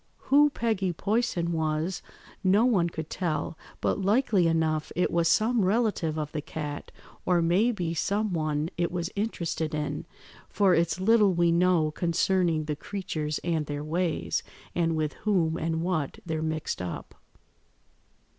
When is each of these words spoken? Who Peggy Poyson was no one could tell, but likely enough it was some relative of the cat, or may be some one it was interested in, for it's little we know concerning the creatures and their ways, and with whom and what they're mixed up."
Who 0.29 0.49
Peggy 0.49 0.93
Poyson 0.93 1.51
was 1.51 2.01
no 2.43 2.65
one 2.65 2.89
could 2.89 3.07
tell, 3.07 3.55
but 3.81 4.01
likely 4.01 4.47
enough 4.47 4.91
it 4.95 5.11
was 5.11 5.27
some 5.27 5.63
relative 5.63 6.17
of 6.17 6.31
the 6.31 6.41
cat, 6.41 6.91
or 7.23 7.39
may 7.39 7.71
be 7.71 7.93
some 7.93 8.33
one 8.33 8.71
it 8.79 8.91
was 8.91 9.11
interested 9.15 9.75
in, 9.75 10.07
for 10.49 10.73
it's 10.73 10.99
little 10.99 11.35
we 11.35 11.51
know 11.51 11.91
concerning 11.91 12.63
the 12.65 12.75
creatures 12.75 13.37
and 13.43 13.67
their 13.67 13.83
ways, 13.83 14.41
and 14.73 14.95
with 14.95 15.13
whom 15.21 15.55
and 15.55 15.83
what 15.83 16.17
they're 16.25 16.41
mixed 16.41 16.81
up." 16.81 17.13